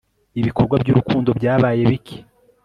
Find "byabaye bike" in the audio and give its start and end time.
1.39-2.17